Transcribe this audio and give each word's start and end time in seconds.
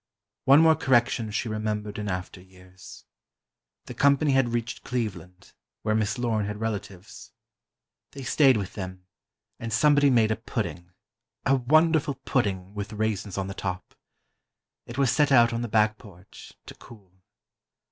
One 0.45 0.61
more 0.61 0.73
correction 0.75 1.29
she 1.29 1.47
remembered 1.47 1.99
in 1.99 2.09
after 2.09 2.41
years. 2.41 3.05
The 3.85 3.93
Company 3.93 4.31
had 4.31 4.49
reached 4.49 4.83
Cleveland, 4.83 5.53
where 5.83 5.93
Miss 5.93 6.17
Lorne 6.17 6.47
had 6.47 6.59
relatives. 6.59 7.33
They 8.13 8.23
stayed 8.23 8.57
with 8.57 8.73
them, 8.73 9.05
and 9.59 9.71
somebody 9.71 10.09
made 10.09 10.31
a 10.31 10.35
pudding—a 10.37 11.55
wonderful 11.55 12.15
pudding, 12.15 12.73
with 12.73 12.93
raisins 12.93 13.37
on 13.37 13.45
the 13.45 13.53
top. 13.53 13.93
It 14.87 14.97
was 14.97 15.11
set 15.11 15.31
out 15.31 15.53
on 15.53 15.61
the 15.61 15.67
back 15.67 15.99
porch, 15.99 16.53
to 16.65 16.73
cool. 16.73 17.21